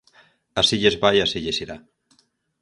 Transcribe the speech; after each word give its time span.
Así 0.61 0.75
lles 0.81 0.99
vai 1.03 1.15
e 1.19 1.23
así 1.23 1.39
lles 1.41 1.61
irá. 1.63 1.77